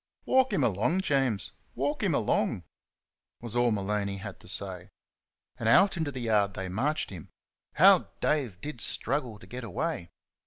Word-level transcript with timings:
"Walk 0.25 0.51
'm 0.51 0.63
along, 0.63 1.01
Jaimes 1.01 1.51
walk 1.75 2.01
'm 2.01 2.15
along," 2.15 2.63
was 3.39 3.55
all 3.55 3.69
Maloney 3.69 4.17
had 4.17 4.39
to 4.39 4.47
say. 4.47 4.89
And 5.59 5.69
out 5.69 5.95
into 5.95 6.11
the 6.11 6.21
yard 6.21 6.55
they 6.55 6.69
marched 6.69 7.11
him. 7.11 7.29
How 7.75 8.07
Dave 8.19 8.59
did 8.61 8.81
struggle 8.81 9.37
to 9.37 9.45
get 9.45 9.63
away! 9.63 10.09